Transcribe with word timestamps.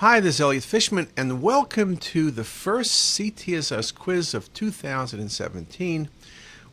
Hi, 0.00 0.18
this 0.18 0.36
is 0.36 0.40
Elliot 0.40 0.64
Fishman, 0.64 1.08
and 1.14 1.42
welcome 1.42 1.98
to 1.98 2.30
the 2.30 2.42
first 2.42 2.90
CTisus 2.90 3.94
quiz 3.94 4.32
of 4.32 4.50
2017. 4.54 6.08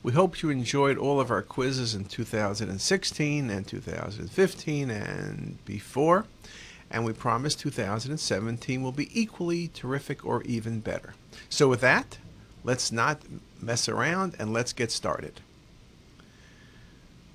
We 0.02 0.14
hope 0.14 0.42
you 0.42 0.50
enjoyed 0.50 0.98
all 0.98 1.20
of 1.20 1.30
our 1.30 1.42
quizzes 1.42 1.94
in 1.94 2.06
2016 2.06 3.50
and 3.50 3.68
2015 3.68 4.90
and 4.90 5.58
before, 5.66 6.26
and 6.90 7.04
we 7.04 7.12
promise 7.12 7.54
2017 7.56 8.82
will 8.82 8.94
be 8.94 9.10
equally 9.12 9.68
terrific 9.74 10.26
or 10.26 10.42
even 10.44 10.80
better. 10.80 11.14
So, 11.50 11.68
with 11.68 11.82
that, 11.82 12.20
let's 12.64 12.94
not 12.94 13.24
mess 13.62 13.90
around 13.90 14.38
and 14.40 14.54
let's 14.54 14.72
get 14.72 14.90
started. 14.90 15.42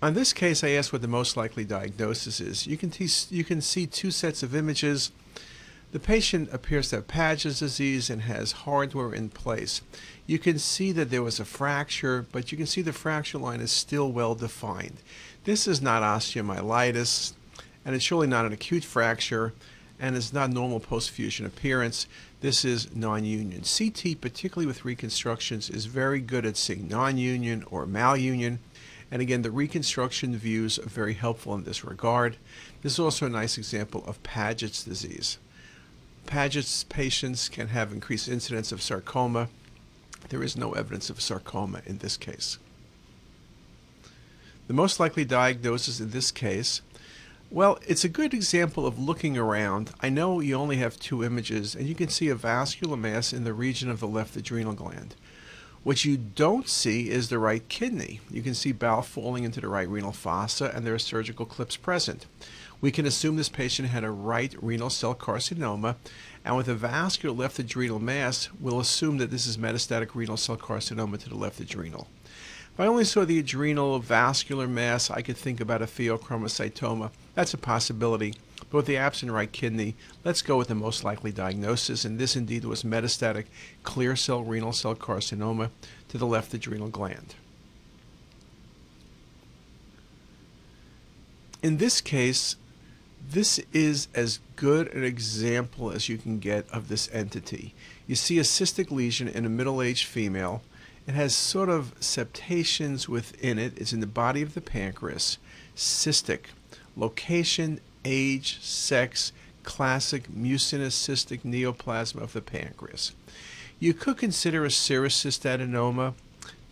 On 0.00 0.14
this 0.14 0.32
case, 0.32 0.64
I 0.64 0.70
asked 0.70 0.94
what 0.94 1.02
the 1.02 1.06
most 1.06 1.36
likely 1.36 1.66
diagnosis 1.66 2.40
is. 2.40 2.66
You 2.66 2.78
can, 2.78 2.90
you 3.28 3.44
can 3.44 3.60
see 3.60 3.86
two 3.86 4.10
sets 4.10 4.42
of 4.42 4.54
images 4.54 5.12
the 5.92 6.00
patient 6.00 6.48
appears 6.52 6.88
to 6.88 6.96
have 6.96 7.06
Paget's 7.06 7.58
disease 7.58 8.08
and 8.08 8.22
has 8.22 8.52
hardware 8.52 9.12
in 9.12 9.28
place. 9.28 9.82
You 10.26 10.38
can 10.38 10.58
see 10.58 10.90
that 10.92 11.10
there 11.10 11.22
was 11.22 11.38
a 11.38 11.44
fracture, 11.44 12.24
but 12.32 12.50
you 12.50 12.56
can 12.56 12.66
see 12.66 12.80
the 12.80 12.94
fracture 12.94 13.36
line 13.36 13.60
is 13.60 13.70
still 13.70 14.10
well 14.10 14.34
defined. 14.34 14.96
This 15.44 15.68
is 15.68 15.82
not 15.82 16.02
osteomyelitis, 16.02 17.34
and 17.84 17.94
it's 17.94 18.04
surely 18.04 18.26
not 18.26 18.46
an 18.46 18.54
acute 18.54 18.84
fracture, 18.84 19.52
and 20.00 20.16
it's 20.16 20.32
not 20.32 20.50
normal 20.50 20.80
post-fusion 20.80 21.44
appearance. 21.44 22.06
This 22.40 22.64
is 22.64 22.94
non-union. 22.96 23.62
CT, 23.62 24.18
particularly 24.20 24.66
with 24.66 24.86
reconstructions, 24.86 25.68
is 25.68 25.84
very 25.84 26.20
good 26.20 26.46
at 26.46 26.56
seeing 26.56 26.88
non-union 26.88 27.64
or 27.70 27.86
malunion. 27.86 28.58
And 29.10 29.20
again, 29.20 29.42
the 29.42 29.50
reconstruction 29.50 30.34
views 30.38 30.78
are 30.78 30.88
very 30.88 31.14
helpful 31.14 31.54
in 31.54 31.64
this 31.64 31.84
regard. 31.84 32.38
This 32.80 32.94
is 32.94 32.98
also 32.98 33.26
a 33.26 33.30
nice 33.30 33.58
example 33.58 34.02
of 34.06 34.22
Paget's 34.22 34.84
disease. 34.84 35.36
Paget's 36.26 36.84
patients 36.84 37.48
can 37.48 37.68
have 37.68 37.92
increased 37.92 38.28
incidence 38.28 38.72
of 38.72 38.82
sarcoma. 38.82 39.48
There 40.28 40.42
is 40.42 40.56
no 40.56 40.72
evidence 40.72 41.10
of 41.10 41.20
sarcoma 41.20 41.82
in 41.84 41.98
this 41.98 42.16
case. 42.16 42.58
The 44.68 44.74
most 44.74 45.00
likely 45.00 45.24
diagnosis 45.24 46.00
in 46.00 46.10
this 46.10 46.30
case, 46.30 46.80
well, 47.50 47.78
it's 47.86 48.04
a 48.04 48.08
good 48.08 48.32
example 48.32 48.86
of 48.86 48.98
looking 48.98 49.36
around. 49.36 49.90
I 50.00 50.08
know 50.08 50.40
you 50.40 50.54
only 50.54 50.76
have 50.76 50.98
two 50.98 51.22
images, 51.22 51.74
and 51.74 51.86
you 51.86 51.94
can 51.94 52.08
see 52.08 52.28
a 52.30 52.34
vascular 52.34 52.96
mass 52.96 53.34
in 53.34 53.44
the 53.44 53.52
region 53.52 53.90
of 53.90 54.00
the 54.00 54.06
left 54.06 54.36
adrenal 54.36 54.72
gland. 54.72 55.14
What 55.82 56.04
you 56.04 56.16
don't 56.16 56.68
see 56.68 57.10
is 57.10 57.28
the 57.28 57.38
right 57.38 57.68
kidney. 57.68 58.20
You 58.30 58.40
can 58.40 58.54
see 58.54 58.72
bowel 58.72 59.02
falling 59.02 59.44
into 59.44 59.60
the 59.60 59.68
right 59.68 59.88
renal 59.88 60.12
fossa, 60.12 60.70
and 60.74 60.86
there 60.86 60.94
are 60.94 60.98
surgical 60.98 61.44
clips 61.44 61.76
present. 61.76 62.26
We 62.82 62.90
can 62.90 63.06
assume 63.06 63.36
this 63.36 63.48
patient 63.48 63.88
had 63.88 64.02
a 64.02 64.10
right 64.10 64.52
renal 64.60 64.90
cell 64.90 65.14
carcinoma, 65.14 65.94
and 66.44 66.56
with 66.56 66.66
a 66.66 66.74
vascular 66.74 67.32
left 67.32 67.60
adrenal 67.60 68.00
mass, 68.00 68.48
we'll 68.58 68.80
assume 68.80 69.18
that 69.18 69.30
this 69.30 69.46
is 69.46 69.56
metastatic 69.56 70.16
renal 70.16 70.36
cell 70.36 70.56
carcinoma 70.56 71.16
to 71.18 71.28
the 71.28 71.36
left 71.36 71.60
adrenal. 71.60 72.08
If 72.74 72.80
I 72.80 72.86
only 72.86 73.04
saw 73.04 73.24
the 73.24 73.38
adrenal 73.38 74.00
vascular 74.00 74.66
mass, 74.66 75.10
I 75.12 75.22
could 75.22 75.36
think 75.36 75.60
about 75.60 75.80
a 75.80 75.86
pheochromocytoma. 75.86 77.12
That's 77.36 77.54
a 77.54 77.58
possibility. 77.58 78.34
But 78.58 78.78
with 78.78 78.86
the 78.86 78.96
absent 78.96 79.30
right 79.30 79.52
kidney, 79.52 79.94
let's 80.24 80.42
go 80.42 80.56
with 80.56 80.66
the 80.66 80.74
most 80.74 81.04
likely 81.04 81.30
diagnosis, 81.30 82.04
and 82.04 82.18
this 82.18 82.34
indeed 82.34 82.64
was 82.64 82.82
metastatic 82.82 83.44
clear 83.84 84.16
cell 84.16 84.42
renal 84.42 84.72
cell 84.72 84.96
carcinoma 84.96 85.70
to 86.08 86.18
the 86.18 86.26
left 86.26 86.52
adrenal 86.52 86.88
gland. 86.88 87.36
In 91.62 91.76
this 91.76 92.00
case, 92.00 92.56
this 93.30 93.60
is 93.72 94.08
as 94.14 94.40
good 94.56 94.92
an 94.94 95.04
example 95.04 95.90
as 95.90 96.08
you 96.08 96.18
can 96.18 96.38
get 96.38 96.68
of 96.70 96.88
this 96.88 97.08
entity. 97.12 97.74
You 98.06 98.14
see 98.14 98.38
a 98.38 98.42
cystic 98.42 98.90
lesion 98.90 99.28
in 99.28 99.46
a 99.46 99.48
middle-aged 99.48 100.06
female. 100.06 100.62
It 101.06 101.14
has 101.14 101.34
sort 101.34 101.68
of 101.68 101.94
septations 102.00 103.08
within 103.08 103.58
it. 103.58 103.72
It's 103.76 103.92
in 103.92 104.00
the 104.00 104.06
body 104.06 104.42
of 104.42 104.54
the 104.54 104.60
pancreas. 104.60 105.38
Cystic. 105.74 106.46
Location, 106.96 107.80
age, 108.04 108.60
sex, 108.62 109.32
classic 109.62 110.28
mucinous 110.28 110.96
cystic 110.96 111.44
neoplasm 111.44 112.20
of 112.20 112.32
the 112.32 112.42
pancreas. 112.42 113.12
You 113.78 113.94
could 113.94 114.18
consider 114.18 114.64
a 114.64 114.70
serous 114.70 115.24
cystadenoma. 115.24 116.14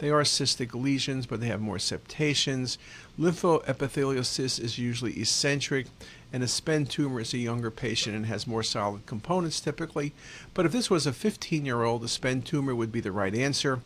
They 0.00 0.08
are 0.08 0.22
cystic 0.22 0.72
lesions, 0.72 1.26
but 1.26 1.40
they 1.40 1.48
have 1.48 1.60
more 1.60 1.78
septations. 1.78 2.78
Lymphoepithelial 3.18 4.24
cyst 4.24 4.58
is 4.58 4.78
usually 4.78 5.20
eccentric, 5.20 5.88
and 6.32 6.42
a 6.42 6.48
SPEN 6.48 6.86
tumor 6.86 7.20
is 7.20 7.34
a 7.34 7.38
younger 7.38 7.70
patient 7.70 8.16
and 8.16 8.24
has 8.24 8.46
more 8.46 8.62
solid 8.62 9.04
components 9.04 9.60
typically. 9.60 10.14
But 10.54 10.64
if 10.64 10.72
this 10.72 10.88
was 10.88 11.06
a 11.06 11.12
15 11.12 11.66
year 11.66 11.82
old, 11.82 12.02
a 12.02 12.08
SPEN 12.08 12.40
tumor 12.40 12.74
would 12.74 12.90
be 12.90 13.00
the 13.00 13.12
right 13.12 13.34
answer. 13.34 13.80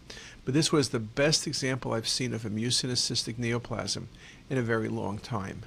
But 0.45 0.55
this 0.55 0.71
was 0.71 0.91
the 0.91 1.01
best 1.01 1.49
example 1.49 1.93
I've 1.93 2.07
seen 2.07 2.33
of 2.33 2.47
a 2.47 2.51
mucinous 2.51 3.11
cystic 3.11 3.37
neoplasm 3.37 4.07
in 4.49 4.57
a 4.57 4.63
very 4.63 4.89
long 4.89 5.19
time. 5.19 5.63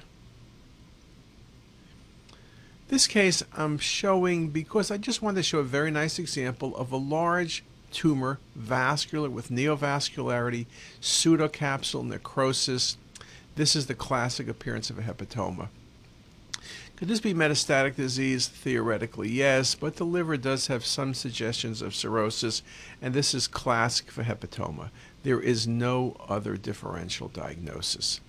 This 2.88 3.06
case 3.06 3.42
I'm 3.54 3.76
showing 3.76 4.48
because 4.48 4.90
I 4.90 4.96
just 4.96 5.20
wanted 5.20 5.36
to 5.36 5.42
show 5.42 5.58
a 5.58 5.62
very 5.62 5.90
nice 5.90 6.18
example 6.18 6.74
of 6.74 6.90
a 6.90 6.96
large 6.96 7.64
tumor, 7.90 8.38
vascular 8.54 9.30
with 9.30 9.50
neovascularity, 9.50 10.66
pseudocapsule 11.00 12.06
necrosis. 12.06 12.96
This 13.56 13.74
is 13.74 13.86
the 13.86 13.94
classic 13.94 14.48
appearance 14.48 14.90
of 14.90 14.98
a 14.98 15.02
hepatoma. 15.02 15.68
Could 16.96 17.06
this 17.06 17.20
be 17.20 17.32
metastatic 17.32 17.94
disease? 17.94 18.48
Theoretically, 18.48 19.28
yes, 19.28 19.76
but 19.76 19.96
the 19.96 20.04
liver 20.04 20.36
does 20.36 20.66
have 20.66 20.84
some 20.84 21.14
suggestions 21.14 21.80
of 21.80 21.94
cirrhosis, 21.94 22.62
and 23.00 23.14
this 23.14 23.34
is 23.34 23.46
classic 23.46 24.10
for 24.10 24.24
hepatoma. 24.24 24.90
There 25.22 25.40
is 25.40 25.68
no 25.68 26.16
other 26.28 26.56
differential 26.56 27.28
diagnosis. 27.28 28.20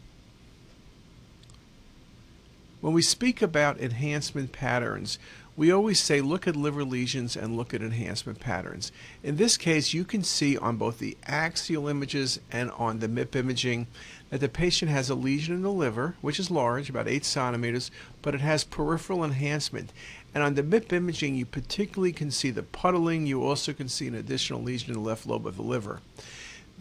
When 2.79 2.93
we 2.93 3.01
speak 3.01 3.41
about 3.41 3.79
enhancement 3.79 4.51
patterns, 4.51 5.17
we 5.59 5.73
always 5.73 5.99
say 5.99 6.21
look 6.21 6.47
at 6.47 6.55
liver 6.55 6.85
lesions 6.85 7.35
and 7.35 7.57
look 7.57 7.73
at 7.73 7.81
enhancement 7.81 8.39
patterns. 8.39 8.93
In 9.21 9.35
this 9.35 9.57
case, 9.57 9.93
you 9.93 10.05
can 10.05 10.23
see 10.23 10.57
on 10.57 10.77
both 10.77 10.99
the 10.99 11.17
axial 11.27 11.89
images 11.89 12.39
and 12.49 12.71
on 12.71 12.99
the 12.99 13.09
MIP 13.09 13.35
imaging 13.35 13.87
that 14.29 14.39
the 14.39 14.47
patient 14.47 14.89
has 14.89 15.09
a 15.09 15.15
lesion 15.15 15.55
in 15.55 15.61
the 15.61 15.69
liver, 15.69 16.15
which 16.21 16.39
is 16.39 16.49
large, 16.49 16.89
about 16.89 17.09
8 17.09 17.25
centimeters, 17.25 17.91
but 18.21 18.33
it 18.33 18.39
has 18.39 18.63
peripheral 18.63 19.21
enhancement. 19.21 19.91
And 20.33 20.43
on 20.43 20.55
the 20.55 20.63
MIP 20.63 20.93
imaging, 20.93 21.35
you 21.35 21.45
particularly 21.45 22.13
can 22.13 22.31
see 22.31 22.51
the 22.51 22.63
puddling. 22.63 23.27
You 23.27 23.43
also 23.43 23.73
can 23.73 23.89
see 23.89 24.07
an 24.07 24.15
additional 24.15 24.61
lesion 24.61 24.91
in 24.91 24.93
the 24.93 25.05
left 25.05 25.27
lobe 25.27 25.45
of 25.45 25.57
the 25.57 25.61
liver. 25.61 25.99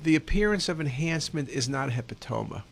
The 0.00 0.14
appearance 0.14 0.68
of 0.68 0.80
enhancement 0.80 1.48
is 1.48 1.68
not 1.68 1.90
hepatoma. 1.90 2.62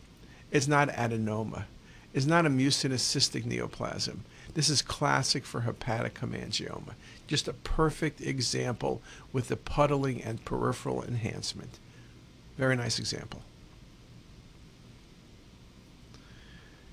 It's 0.51 0.69
not 0.69 0.87
adenoma. 0.87 1.65
It's 2.13 2.25
not 2.25 2.45
a 2.45 2.49
mucinous 2.49 3.03
cystic 3.03 3.43
neoplasm. 3.43 4.19
This 4.53 4.69
is 4.69 4.81
classic 4.81 5.45
for 5.45 5.61
hepatic 5.61 6.15
hemangioma. 6.15 6.93
Just 7.27 7.47
a 7.47 7.53
perfect 7.53 8.21
example 8.21 9.01
with 9.31 9.49
the 9.49 9.57
puddling 9.57 10.23
and 10.23 10.43
peripheral 10.43 11.03
enhancement. 11.03 11.79
Very 12.57 12.75
nice 12.75 12.97
example. 12.97 13.41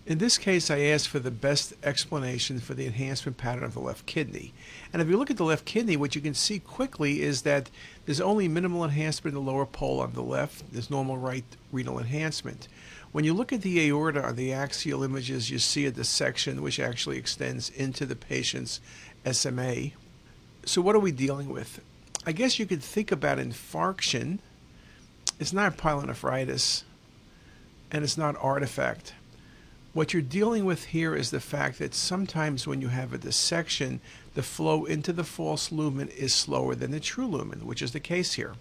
In 0.07 0.19
this 0.19 0.37
case, 0.37 0.71
I 0.71 0.81
asked 0.81 1.09
for 1.09 1.19
the 1.19 1.31
best 1.31 1.73
explanation 1.83 2.61
for 2.61 2.75
the 2.75 2.85
enhancement 2.85 3.39
pattern 3.39 3.65
of 3.65 3.73
the 3.73 3.81
left 3.81 4.05
kidney. 4.05 4.53
And 4.93 5.01
if 5.01 5.09
you 5.09 5.17
look 5.17 5.31
at 5.31 5.39
the 5.39 5.45
left 5.45 5.65
kidney, 5.65 5.97
what 5.97 6.15
you 6.15 6.21
can 6.21 6.35
see 6.35 6.59
quickly 6.59 7.23
is 7.23 7.41
that 7.43 7.71
there's 8.05 8.21
only 8.21 8.47
minimal 8.47 8.85
enhancement 8.85 9.35
in 9.35 9.43
the 9.43 9.51
lower 9.51 9.65
pole 9.65 10.01
on 10.01 10.13
the 10.13 10.23
left. 10.23 10.71
There's 10.71 10.91
normal 10.91 11.17
right 11.17 11.45
renal 11.73 11.99
enhancement. 11.99 12.69
When 13.15 13.23
you 13.25 13.33
look 13.33 13.53
at 13.53 13.63
the 13.63 13.79
aorta 13.89 14.25
on 14.25 14.35
the 14.35 14.53
axial 14.53 15.05
images, 15.05 15.49
you 15.49 15.61
see 15.61 15.87
a 15.87 15.93
dissection 15.93 16.63
which 16.63 16.81
actually 16.81 17.17
extends 17.17 17.71
into 17.71 18.07
the 18.07 18.17
patient's 18.17 18.81
SMA. 19.31 19.93
So 20.67 20.83
what 20.83 20.97
are 20.97 20.99
we 20.99 21.13
dealing 21.13 21.49
with? 21.49 21.81
I 22.27 22.33
guess 22.33 22.59
you 22.59 22.67
could 22.67 22.83
think 22.83 23.13
about 23.13 23.39
infarction. 23.39 24.41
It's 25.39 25.53
not 25.53 25.77
pyelonephritis, 25.77 26.83
and 27.93 28.03
it's 28.03 28.19
not 28.19 28.35
artifact. 28.41 29.13
What 29.93 30.13
you're 30.13 30.21
dealing 30.21 30.65
with 30.65 30.87
here 30.87 31.15
is 31.15 31.31
the 31.31 31.39
fact 31.39 31.79
that 31.79 31.95
sometimes 31.95 32.67
when 32.67 32.81
you 32.81 32.89
have 32.89 33.13
a 33.13 33.19
dissection, 33.19 34.01
the 34.35 34.43
flow 34.43 34.87
into 34.87 35.13
the 35.13 35.23
false 35.23 35.71
lumen 35.71 36.09
is 36.09 36.35
slower 36.35 36.75
than 36.75 36.91
the 36.91 36.99
true 36.99 37.29
lumen, 37.29 37.65
which 37.65 37.81
is 37.81 37.93
the 37.93 38.01
case 38.01 38.33
here. 38.33 38.55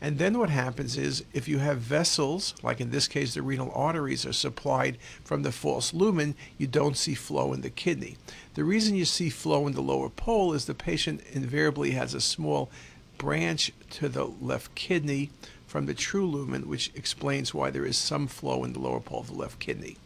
And 0.00 0.18
then 0.18 0.38
what 0.38 0.50
happens 0.50 0.96
is 0.96 1.24
if 1.32 1.48
you 1.48 1.58
have 1.58 1.78
vessels, 1.78 2.54
like 2.62 2.80
in 2.80 2.90
this 2.90 3.08
case 3.08 3.34
the 3.34 3.42
renal 3.42 3.72
arteries 3.74 4.24
are 4.24 4.32
supplied 4.32 4.98
from 5.24 5.42
the 5.42 5.52
false 5.52 5.92
lumen, 5.92 6.36
you 6.56 6.66
don't 6.66 6.96
see 6.96 7.14
flow 7.14 7.52
in 7.52 7.62
the 7.62 7.70
kidney. 7.70 8.16
The 8.54 8.64
reason 8.64 8.94
you 8.94 9.04
see 9.04 9.28
flow 9.28 9.66
in 9.66 9.72
the 9.72 9.80
lower 9.80 10.08
pole 10.08 10.52
is 10.52 10.66
the 10.66 10.74
patient 10.74 11.22
invariably 11.32 11.92
has 11.92 12.14
a 12.14 12.20
small 12.20 12.70
branch 13.18 13.72
to 13.90 14.08
the 14.08 14.24
left 14.24 14.74
kidney 14.76 15.30
from 15.68 15.84
the 15.84 15.94
true 15.94 16.26
lumen, 16.26 16.66
which 16.66 16.90
explains 16.94 17.52
why 17.52 17.70
there 17.70 17.84
is 17.84 17.96
some 17.96 18.26
flow 18.26 18.64
in 18.64 18.72
the 18.72 18.78
lower 18.78 19.00
pole 19.00 19.20
of 19.20 19.26
the 19.26 19.34
left 19.34 19.60
kidney. 19.60 19.98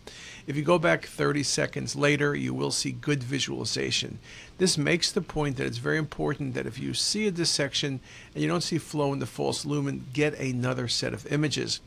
If 0.44 0.56
you 0.56 0.62
go 0.62 0.76
back 0.76 1.06
30 1.06 1.44
seconds 1.44 1.94
later, 1.94 2.35
you 2.35 2.53
will 2.53 2.73
see 2.73 2.91
good 2.91 3.23
visualization. 3.23 4.19
This 4.59 4.76
makes 4.76 5.12
the 5.12 5.20
point 5.20 5.56
that 5.56 5.67
it's 5.67 5.79
very 5.79 5.99
important 5.99 6.55
that 6.55 6.67
if 6.67 6.81
you 6.81 6.94
see 6.94 7.29
a 7.29 7.31
dissection 7.31 8.00
and 8.35 8.43
you 8.43 8.49
don't 8.49 8.61
see 8.61 8.79
flow 8.79 9.12
in 9.12 9.20
the 9.20 9.26
false 9.26 9.64
lumen, 9.64 10.05
get 10.12 10.35
another 10.35 10.88
set 10.88 11.14
of 11.14 11.32
images. 11.32 11.79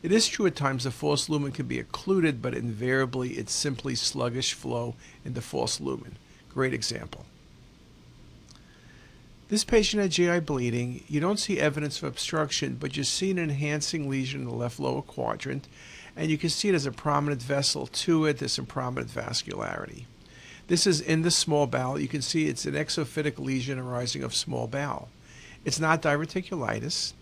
It 0.00 0.12
is 0.12 0.28
true 0.28 0.46
at 0.46 0.54
times 0.54 0.84
the 0.84 0.92
false 0.92 1.28
lumen 1.28 1.50
can 1.50 1.66
be 1.66 1.80
occluded, 1.80 2.40
but 2.40 2.54
invariably 2.54 3.30
it's 3.30 3.52
simply 3.52 3.96
sluggish 3.96 4.54
flow 4.54 4.94
in 5.24 5.34
the 5.34 5.42
false 5.42 5.80
lumen. 5.80 6.16
Great 6.48 6.72
example. 6.72 7.26
This 9.54 9.62
patient 9.62 10.02
had 10.02 10.10
GI 10.10 10.40
bleeding. 10.40 11.04
You 11.06 11.20
don't 11.20 11.38
see 11.38 11.60
evidence 11.60 11.98
of 11.98 12.08
obstruction, 12.08 12.76
but 12.80 12.96
you 12.96 13.04
see 13.04 13.30
an 13.30 13.38
enhancing 13.38 14.10
lesion 14.10 14.40
in 14.40 14.48
the 14.48 14.52
left 14.52 14.80
lower 14.80 15.00
quadrant 15.00 15.68
and 16.16 16.28
you 16.28 16.36
can 16.36 16.50
see 16.50 16.72
there's 16.72 16.86
a 16.86 16.90
prominent 16.90 17.40
vessel 17.40 17.86
to 17.86 18.26
it. 18.26 18.38
There's 18.38 18.54
some 18.54 18.66
prominent 18.66 19.12
vascularity. 19.12 20.06
This 20.66 20.88
is 20.88 21.00
in 21.00 21.22
the 21.22 21.30
small 21.30 21.68
bowel. 21.68 22.00
You 22.00 22.08
can 22.08 22.20
see 22.20 22.48
it's 22.48 22.66
an 22.66 22.74
exophytic 22.74 23.38
lesion 23.38 23.78
arising 23.78 24.24
of 24.24 24.34
small 24.34 24.66
bowel. 24.66 25.08
It's 25.64 25.78
not 25.78 26.02
diverticulitis. 26.02 27.12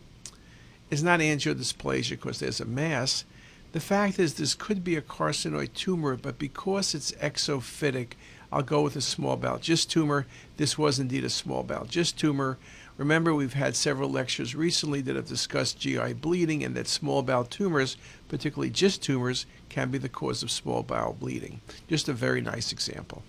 It's 0.91 1.03
not 1.03 1.21
angiodysplasia 1.21 2.13
because 2.13 2.39
there's 2.39 2.63
a 2.63 2.65
mass. 2.65 3.27
The 3.73 3.81
fact 3.81 4.19
is 4.19 4.33
this 4.33 4.55
could 4.55 4.83
be 4.83 4.97
a 4.97 5.03
carcinoid 5.03 5.75
tumor, 5.75 6.17
but 6.17 6.39
because 6.39 6.95
it's 6.95 7.13
exophytic, 7.13 8.13
I'll 8.53 8.63
go 8.63 8.83
with 8.83 8.97
a 8.97 9.01
small 9.01 9.37
bowel 9.37 9.59
GIST 9.59 9.91
tumor. 9.91 10.27
This 10.59 10.77
was 10.77 10.99
indeed 10.99 11.25
a 11.25 11.31
small 11.31 11.63
bowel 11.63 11.87
GIST 11.87 12.19
tumor. 12.19 12.59
Remember, 12.99 13.35
we've 13.35 13.55
had 13.55 13.75
several 13.75 14.11
lectures 14.11 14.55
recently 14.55 15.01
that 15.01 15.17
have 15.17 15.27
discussed 15.27 15.81
GI 15.81 16.13
bleeding 16.15 16.63
and 16.63 16.75
that 16.75 16.87
small 16.87 17.23
bowel 17.23 17.45
tumors, 17.45 17.97
particularly 18.29 18.69
GIST 18.69 19.03
tumors, 19.03 19.47
can 19.71 19.91
be 19.91 19.97
the 19.97 20.11
cause 20.11 20.43
of 20.43 20.51
small 20.51 20.83
bowel 20.83 21.15
bleeding. 21.15 21.63
Just 21.89 22.09
a 22.09 22.13
very 22.13 22.43
nice 22.43 22.73
example. 22.73 23.23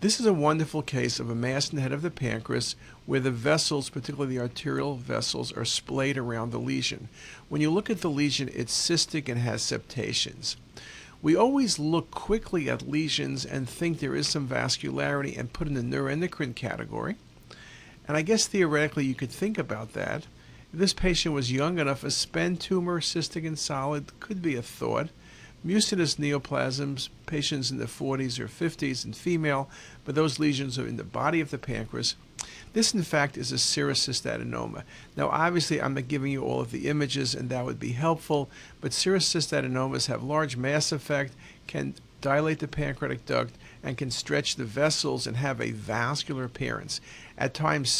This 0.00 0.20
is 0.20 0.26
a 0.26 0.32
wonderful 0.32 0.82
case 0.82 1.18
of 1.18 1.28
a 1.28 1.34
mass 1.34 1.70
in 1.70 1.76
the 1.76 1.82
head 1.82 1.90
of 1.90 2.02
the 2.02 2.10
pancreas 2.10 2.76
where 3.04 3.18
the 3.18 3.32
vessels, 3.32 3.88
particularly 3.88 4.36
the 4.36 4.42
arterial 4.42 4.94
vessels, 4.94 5.50
are 5.52 5.64
splayed 5.64 6.16
around 6.16 6.52
the 6.52 6.60
lesion. 6.60 7.08
When 7.48 7.60
you 7.60 7.70
look 7.70 7.90
at 7.90 8.02
the 8.02 8.10
lesion, 8.10 8.48
it's 8.54 8.76
cystic 8.76 9.28
and 9.28 9.40
has 9.40 9.62
septations. 9.62 10.56
We 11.20 11.34
always 11.34 11.78
look 11.78 12.12
quickly 12.12 12.70
at 12.70 12.88
lesions 12.88 13.44
and 13.44 13.68
think 13.68 13.98
there 13.98 14.14
is 14.14 14.28
some 14.28 14.46
vascularity 14.46 15.36
and 15.36 15.52
put 15.52 15.66
in 15.66 15.74
the 15.74 15.82
neuroendocrine 15.82 16.54
category. 16.54 17.16
And 18.06 18.16
I 18.16 18.22
guess 18.22 18.46
theoretically 18.46 19.04
you 19.04 19.14
could 19.14 19.30
think 19.30 19.58
about 19.58 19.94
that. 19.94 20.26
If 20.72 20.78
this 20.78 20.92
patient 20.92 21.34
was 21.34 21.50
young 21.50 21.78
enough, 21.78 22.04
a 22.04 22.10
SPEN 22.10 22.58
tumor, 22.58 23.00
cystic 23.00 23.46
and 23.46 23.58
solid, 23.58 24.18
could 24.20 24.40
be 24.40 24.54
a 24.54 24.62
thought. 24.62 25.08
Mucinous 25.64 26.14
neoplasms, 26.14 27.08
patients 27.26 27.70
in 27.70 27.78
the 27.78 27.86
40s 27.86 28.38
or 28.38 28.46
50s 28.46 29.04
and 29.04 29.16
female, 29.16 29.68
but 30.04 30.14
those 30.14 30.38
lesions 30.38 30.78
are 30.78 30.86
in 30.86 30.96
the 30.96 31.04
body 31.04 31.40
of 31.40 31.50
the 31.50 31.58
pancreas. 31.58 32.14
This, 32.72 32.94
in 32.94 33.02
fact, 33.02 33.36
is 33.36 33.52
a 33.52 33.58
adenoma. 34.24 34.82
Now, 35.16 35.28
obviously, 35.28 35.80
I'm 35.80 35.94
not 35.94 36.08
giving 36.08 36.32
you 36.32 36.42
all 36.42 36.60
of 36.60 36.70
the 36.70 36.88
images, 36.88 37.34
and 37.34 37.48
that 37.50 37.64
would 37.64 37.80
be 37.80 37.92
helpful, 37.92 38.48
but 38.80 38.92
adenomas 39.52 40.06
have 40.06 40.22
large 40.22 40.56
mass 40.56 40.92
effect, 40.92 41.32
can 41.66 41.94
dilate 42.20 42.58
the 42.58 42.68
pancreatic 42.68 43.26
duct, 43.26 43.54
and 43.82 43.96
can 43.96 44.10
stretch 44.10 44.56
the 44.56 44.64
vessels 44.64 45.26
and 45.26 45.36
have 45.36 45.60
a 45.60 45.70
vascular 45.70 46.44
appearance. 46.44 47.00
At 47.36 47.54
times, 47.54 47.90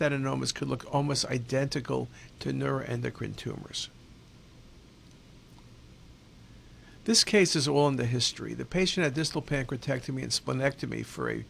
adenomas 0.00 0.54
could 0.54 0.68
look 0.68 0.86
almost 0.92 1.26
identical 1.26 2.08
to 2.40 2.52
neuroendocrine 2.52 3.36
tumors. 3.36 3.88
This 7.04 7.24
case 7.24 7.56
is 7.56 7.66
all 7.66 7.88
in 7.88 7.96
the 7.96 8.04
history. 8.04 8.52
The 8.52 8.66
patient 8.66 9.04
had 9.04 9.14
distal 9.14 9.40
pancreatectomy 9.40 10.22
and 10.22 10.30
splenectomy 10.30 11.06
for 11.06 11.30
a 11.30 11.44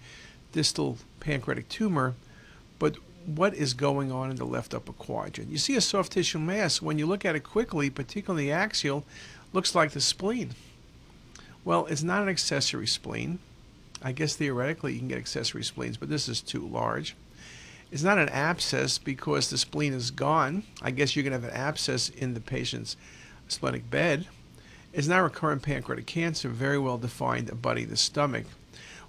distal 0.52 0.98
pancreatic 1.18 1.68
tumor, 1.68 2.14
but 2.78 2.96
what 3.26 3.54
is 3.54 3.74
going 3.74 4.10
on 4.10 4.30
in 4.30 4.36
the 4.36 4.44
left 4.44 4.74
upper 4.74 4.92
quadrant? 4.92 5.50
You 5.50 5.58
see 5.58 5.76
a 5.76 5.80
soft 5.80 6.12
tissue 6.12 6.38
mass. 6.38 6.80
When 6.80 6.98
you 6.98 7.06
look 7.06 7.24
at 7.24 7.36
it 7.36 7.40
quickly, 7.40 7.90
particularly 7.90 8.46
the 8.46 8.52
axial, 8.52 9.04
looks 9.52 9.74
like 9.74 9.90
the 9.90 10.00
spleen. 10.00 10.54
Well, 11.64 11.86
it's 11.86 12.02
not 12.02 12.22
an 12.22 12.28
accessory 12.28 12.86
spleen. 12.86 13.38
I 14.02 14.12
guess 14.12 14.36
theoretically 14.36 14.94
you 14.94 15.00
can 15.00 15.08
get 15.08 15.18
accessory 15.18 15.64
spleens, 15.64 15.96
but 15.96 16.08
this 16.08 16.28
is 16.28 16.40
too 16.40 16.66
large. 16.66 17.14
It's 17.90 18.02
not 18.02 18.18
an 18.18 18.28
abscess 18.28 18.98
because 18.98 19.50
the 19.50 19.58
spleen 19.58 19.92
is 19.92 20.10
gone. 20.10 20.62
I 20.82 20.90
guess 20.90 21.16
you 21.16 21.22
can 21.22 21.32
have 21.32 21.44
an 21.44 21.50
abscess 21.50 22.08
in 22.08 22.34
the 22.34 22.40
patient's 22.40 22.96
splenic 23.48 23.90
bed. 23.90 24.26
It's 24.92 25.08
not 25.08 25.18
recurrent 25.18 25.62
pancreatic 25.62 26.06
cancer, 26.06 26.48
very 26.48 26.78
well 26.78 26.98
defined 26.98 27.50
abutting 27.50 27.88
the 27.88 27.96
stomach. 27.96 28.46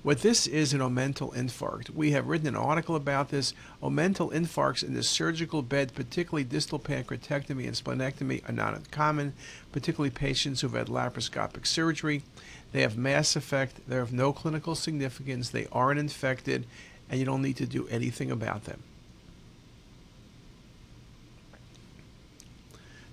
What 0.01 0.21
this 0.21 0.47
is 0.47 0.73
an 0.73 0.79
omental 0.79 1.35
infarct. 1.35 1.89
We 1.89 2.11
have 2.11 2.27
written 2.27 2.47
an 2.47 2.55
article 2.55 2.95
about 2.95 3.29
this. 3.29 3.53
Omental 3.83 4.31
infarcts 4.31 4.81
in 4.81 4.93
the 4.93 5.03
surgical 5.03 5.61
bed, 5.61 5.93
particularly 5.93 6.45
distal 6.45 6.79
pancreatectomy 6.79 7.65
and 7.65 7.75
splenectomy, 7.75 8.47
are 8.47 8.53
not 8.53 8.75
uncommon, 8.75 9.33
particularly 9.73 10.09
patients 10.09 10.61
who've 10.61 10.71
had 10.71 10.87
laparoscopic 10.87 11.67
surgery. 11.67 12.23
They 12.71 12.81
have 12.81 12.97
mass 12.97 13.35
effect, 13.35 13.81
they're 13.87 14.01
of 14.01 14.13
no 14.13 14.31
clinical 14.31 14.73
significance, 14.73 15.49
they 15.49 15.67
aren't 15.69 15.99
infected, 15.99 16.65
and 17.09 17.19
you 17.19 17.25
don't 17.25 17.41
need 17.41 17.57
to 17.57 17.65
do 17.65 17.85
anything 17.89 18.31
about 18.31 18.65
them. 18.65 18.83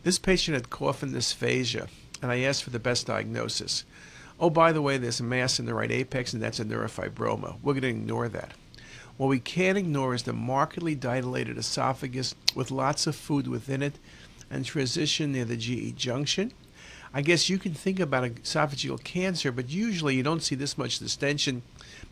This 0.04 0.20
patient 0.20 0.54
had 0.54 0.70
coffin 0.70 1.12
dysphagia, 1.12 1.88
and 2.22 2.30
I 2.30 2.40
asked 2.40 2.62
for 2.62 2.70
the 2.70 2.78
best 2.78 3.08
diagnosis. 3.08 3.84
Oh, 4.38 4.50
by 4.50 4.72
the 4.72 4.82
way, 4.82 4.98
there's 4.98 5.20
a 5.20 5.24
mass 5.24 5.58
in 5.58 5.64
the 5.64 5.74
right 5.74 5.90
apex, 5.90 6.34
and 6.34 6.42
that's 6.42 6.60
a 6.60 6.64
neurofibroma. 6.64 7.56
We're 7.62 7.72
going 7.72 7.82
to 7.82 7.88
ignore 7.88 8.28
that. 8.28 8.52
What 9.16 9.28
we 9.28 9.40
can't 9.40 9.78
ignore 9.78 10.14
is 10.14 10.24
the 10.24 10.34
markedly 10.34 10.94
dilated 10.94 11.56
esophagus 11.56 12.34
with 12.54 12.70
lots 12.70 13.06
of 13.06 13.16
food 13.16 13.48
within 13.48 13.82
it 13.82 13.98
and 14.50 14.64
transition 14.64 15.32
near 15.32 15.46
the 15.46 15.56
GE 15.56 15.96
junction. 15.96 16.52
I 17.14 17.22
guess 17.22 17.48
you 17.48 17.56
can 17.56 17.72
think 17.72 17.98
about 17.98 18.24
esophageal 18.24 19.02
cancer, 19.02 19.50
but 19.50 19.70
usually 19.70 20.16
you 20.16 20.22
don't 20.22 20.42
see 20.42 20.54
this 20.54 20.76
much 20.76 20.98
distension 20.98 21.62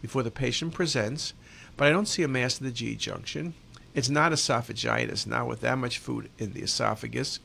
before 0.00 0.22
the 0.22 0.30
patient 0.30 0.72
presents. 0.72 1.34
But 1.76 1.88
I 1.88 1.90
don't 1.90 2.08
see 2.08 2.22
a 2.22 2.28
mass 2.28 2.58
in 2.58 2.66
the 2.66 2.72
GE 2.72 2.98
junction. 2.98 3.52
It's 3.94 4.08
not 4.08 4.32
esophagitis, 4.32 5.26
not 5.26 5.46
with 5.46 5.60
that 5.60 5.76
much 5.76 5.98
food 5.98 6.30
in 6.38 6.54
the 6.54 6.62
esophagus. 6.62 7.38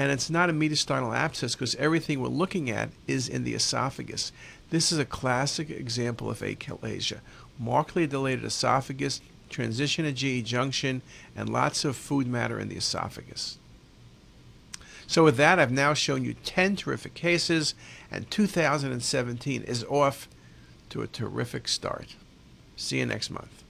And 0.00 0.10
it's 0.10 0.30
not 0.30 0.48
a 0.48 0.54
mediastinal 0.54 1.14
abscess 1.14 1.54
because 1.54 1.74
everything 1.74 2.20
we're 2.20 2.28
looking 2.28 2.70
at 2.70 2.88
is 3.06 3.28
in 3.28 3.44
the 3.44 3.52
esophagus. 3.52 4.32
This 4.70 4.92
is 4.92 4.98
a 4.98 5.04
classic 5.04 5.68
example 5.68 6.30
of 6.30 6.40
achalasia. 6.40 7.18
Markedly 7.58 8.06
dilated 8.06 8.46
esophagus, 8.46 9.20
transition 9.50 10.06
to 10.06 10.12
GE 10.12 10.46
junction, 10.46 11.02
and 11.36 11.50
lots 11.50 11.84
of 11.84 11.96
food 11.96 12.26
matter 12.26 12.58
in 12.58 12.70
the 12.70 12.76
esophagus. 12.76 13.58
So 15.06 15.22
with 15.22 15.36
that, 15.36 15.58
I've 15.58 15.70
now 15.70 15.92
shown 15.92 16.24
you 16.24 16.32
10 16.32 16.76
terrific 16.76 17.12
cases, 17.12 17.74
and 18.10 18.30
2017 18.30 19.64
is 19.64 19.84
off 19.84 20.30
to 20.88 21.02
a 21.02 21.08
terrific 21.08 21.68
start. 21.68 22.16
See 22.74 23.00
you 23.00 23.04
next 23.04 23.28
month. 23.28 23.64